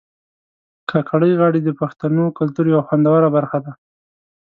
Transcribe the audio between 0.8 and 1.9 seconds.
کاکړۍ غاړي د